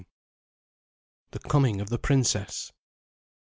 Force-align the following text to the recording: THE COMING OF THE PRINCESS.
THE 1.29 1.37
COMING 1.37 1.79
OF 1.79 1.89
THE 1.89 1.99
PRINCESS. 1.99 2.71